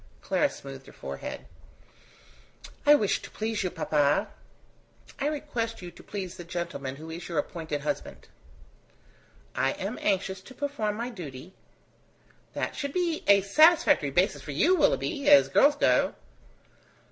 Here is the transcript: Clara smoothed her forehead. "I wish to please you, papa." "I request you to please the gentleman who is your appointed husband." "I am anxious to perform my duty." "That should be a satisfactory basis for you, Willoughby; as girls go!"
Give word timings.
Clara 0.23 0.49
smoothed 0.49 0.87
her 0.87 0.91
forehead. 0.91 1.45
"I 2.87 2.95
wish 2.95 3.21
to 3.21 3.29
please 3.29 3.61
you, 3.61 3.69
papa." 3.69 4.29
"I 5.19 5.27
request 5.27 5.83
you 5.83 5.91
to 5.91 6.01
please 6.01 6.37
the 6.37 6.43
gentleman 6.43 6.95
who 6.95 7.11
is 7.11 7.29
your 7.29 7.37
appointed 7.37 7.81
husband." 7.81 8.27
"I 9.53 9.73
am 9.73 9.99
anxious 10.01 10.41
to 10.41 10.55
perform 10.55 10.95
my 10.95 11.11
duty." 11.11 11.53
"That 12.53 12.75
should 12.75 12.93
be 12.93 13.23
a 13.27 13.41
satisfactory 13.41 14.09
basis 14.09 14.41
for 14.41 14.53
you, 14.53 14.75
Willoughby; 14.75 15.29
as 15.29 15.49
girls 15.49 15.75
go!" 15.75 16.15